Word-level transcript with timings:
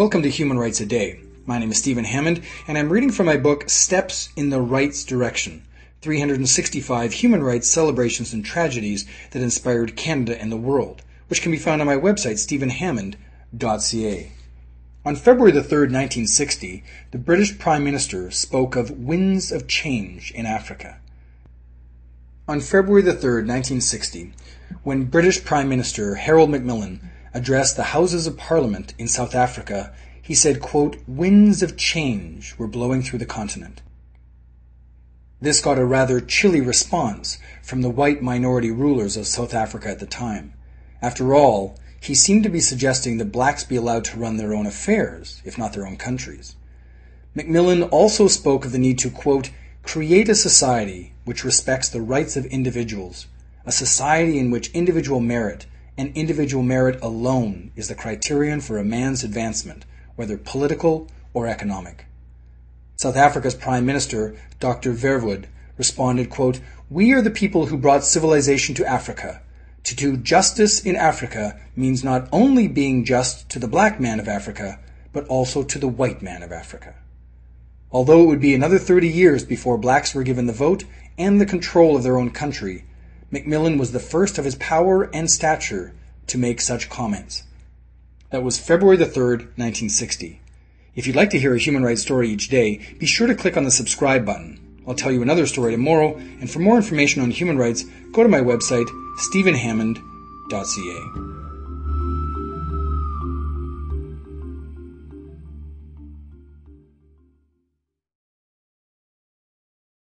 Welcome 0.00 0.22
to 0.22 0.30
Human 0.30 0.58
Rights 0.58 0.80
a 0.80 0.86
Day. 0.86 1.20
My 1.44 1.58
name 1.58 1.70
is 1.70 1.76
Stephen 1.76 2.04
Hammond, 2.04 2.40
and 2.66 2.78
I'm 2.78 2.88
reading 2.88 3.12
from 3.12 3.26
my 3.26 3.36
book 3.36 3.68
Steps 3.68 4.30
in 4.34 4.48
the 4.48 4.62
Rights 4.62 5.04
Direction 5.04 5.62
365 6.00 7.12
Human 7.12 7.42
Rights 7.42 7.68
Celebrations 7.68 8.32
and 8.32 8.42
Tragedies 8.42 9.04
that 9.32 9.42
Inspired 9.42 9.96
Canada 9.96 10.40
and 10.40 10.50
the 10.50 10.56
World, 10.56 11.02
which 11.28 11.42
can 11.42 11.52
be 11.52 11.58
found 11.58 11.82
on 11.82 11.86
my 11.86 11.96
website, 11.96 12.38
stephenhammond.ca. 12.38 14.32
On 15.04 15.16
February 15.16 15.52
the 15.52 15.60
3rd, 15.60 15.92
1960, 15.92 16.82
the 17.10 17.18
British 17.18 17.58
Prime 17.58 17.84
Minister 17.84 18.30
spoke 18.30 18.76
of 18.76 18.90
winds 19.04 19.52
of 19.52 19.68
change 19.68 20.30
in 20.30 20.46
Africa. 20.46 20.98
On 22.48 22.60
February 22.60 23.02
the 23.02 23.12
3rd, 23.12 23.44
1960, 23.46 24.32
when 24.82 25.04
British 25.04 25.44
Prime 25.44 25.68
Minister 25.68 26.14
Harold 26.14 26.48
Macmillan 26.48 27.09
addressed 27.32 27.76
the 27.76 27.94
Houses 27.94 28.26
of 28.26 28.36
Parliament 28.36 28.94
in 28.98 29.08
South 29.08 29.34
Africa, 29.34 29.92
he 30.20 30.34
said, 30.34 30.62
winds 31.06 31.62
of 31.62 31.76
change 31.76 32.54
were 32.58 32.66
blowing 32.66 33.02
through 33.02 33.18
the 33.18 33.26
continent. 33.26 33.82
This 35.40 35.60
got 35.60 35.78
a 35.78 35.84
rather 35.84 36.20
chilly 36.20 36.60
response 36.60 37.38
from 37.62 37.82
the 37.82 37.90
white 37.90 38.22
minority 38.22 38.70
rulers 38.70 39.16
of 39.16 39.26
South 39.26 39.54
Africa 39.54 39.88
at 39.88 39.98
the 39.98 40.06
time. 40.06 40.52
After 41.00 41.34
all, 41.34 41.78
he 42.00 42.14
seemed 42.14 42.42
to 42.44 42.50
be 42.50 42.60
suggesting 42.60 43.18
that 43.18 43.32
blacks 43.32 43.64
be 43.64 43.76
allowed 43.76 44.04
to 44.04 44.18
run 44.18 44.36
their 44.36 44.54
own 44.54 44.66
affairs, 44.66 45.40
if 45.44 45.56
not 45.56 45.72
their 45.72 45.86
own 45.86 45.96
countries. 45.96 46.56
Macmillan 47.34 47.84
also 47.84 48.28
spoke 48.28 48.64
of 48.64 48.72
the 48.72 48.78
need 48.78 48.98
to, 48.98 49.10
quote, 49.10 49.50
create 49.82 50.28
a 50.28 50.34
society 50.34 51.12
which 51.24 51.44
respects 51.44 51.88
the 51.88 52.00
rights 52.00 52.36
of 52.36 52.44
individuals, 52.46 53.26
a 53.64 53.72
society 53.72 54.38
in 54.38 54.50
which 54.50 54.70
individual 54.72 55.20
merit 55.20 55.66
and 56.00 56.16
individual 56.16 56.62
merit 56.62 56.98
alone 57.02 57.70
is 57.76 57.88
the 57.88 57.94
criterion 57.94 58.58
for 58.58 58.78
a 58.78 58.84
man's 58.84 59.22
advancement, 59.22 59.84
whether 60.16 60.38
political 60.38 61.06
or 61.34 61.46
economic. 61.46 62.06
South 62.96 63.16
Africa's 63.16 63.54
Prime 63.54 63.84
Minister, 63.84 64.34
Dr. 64.60 64.94
Verwoerd, 64.94 65.44
responded, 65.76 66.30
quote, 66.30 66.58
We 66.88 67.12
are 67.12 67.20
the 67.20 67.30
people 67.30 67.66
who 67.66 67.76
brought 67.76 68.02
civilization 68.02 68.74
to 68.76 68.86
Africa. 68.86 69.42
To 69.84 69.94
do 69.94 70.16
justice 70.16 70.80
in 70.80 70.96
Africa 70.96 71.60
means 71.76 72.02
not 72.02 72.30
only 72.32 72.66
being 72.66 73.04
just 73.04 73.50
to 73.50 73.58
the 73.58 73.68
black 73.68 74.00
man 74.00 74.18
of 74.18 74.26
Africa, 74.26 74.78
but 75.12 75.26
also 75.26 75.62
to 75.62 75.78
the 75.78 75.86
white 75.88 76.22
man 76.22 76.42
of 76.42 76.50
Africa. 76.50 76.94
Although 77.92 78.22
it 78.22 78.26
would 78.26 78.40
be 78.40 78.54
another 78.54 78.78
30 78.78 79.06
years 79.06 79.44
before 79.44 79.76
blacks 79.76 80.14
were 80.14 80.22
given 80.22 80.46
the 80.46 80.54
vote 80.54 80.84
and 81.18 81.38
the 81.38 81.44
control 81.44 81.94
of 81.94 82.04
their 82.04 82.16
own 82.16 82.30
country, 82.30 82.84
Macmillan 83.30 83.78
was 83.78 83.92
the 83.92 84.00
first 84.00 84.38
of 84.38 84.44
his 84.44 84.56
power 84.56 85.04
and 85.14 85.30
stature 85.30 85.94
to 86.26 86.38
make 86.38 86.60
such 86.60 86.90
comments. 86.90 87.44
That 88.30 88.42
was 88.42 88.58
February 88.58 88.96
the 88.96 89.04
3rd, 89.04 89.56
1960. 89.56 90.40
If 90.94 91.06
you'd 91.06 91.16
like 91.16 91.30
to 91.30 91.38
hear 91.38 91.54
a 91.54 91.58
human 91.58 91.84
rights 91.84 92.02
story 92.02 92.28
each 92.28 92.48
day, 92.48 92.80
be 92.98 93.06
sure 93.06 93.26
to 93.26 93.34
click 93.34 93.56
on 93.56 93.64
the 93.64 93.70
subscribe 93.70 94.26
button. 94.26 94.82
I'll 94.86 94.94
tell 94.94 95.12
you 95.12 95.22
another 95.22 95.46
story 95.46 95.72
tomorrow, 95.72 96.16
and 96.16 96.50
for 96.50 96.58
more 96.58 96.76
information 96.76 97.22
on 97.22 97.30
human 97.30 97.58
rights, 97.58 97.84
go 98.12 98.22
to 98.22 98.28
my 98.28 98.40
website, 98.40 98.88
stephenhammond.ca. 99.18 101.39